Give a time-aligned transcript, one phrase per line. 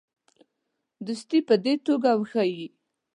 [1.05, 2.67] دوستي په دې توګه وښیي.